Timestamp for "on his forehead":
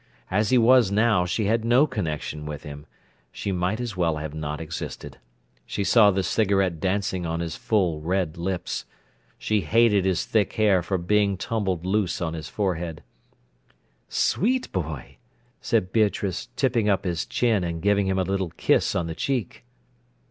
12.19-13.03